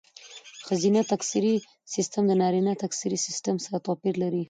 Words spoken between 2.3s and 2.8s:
نارینه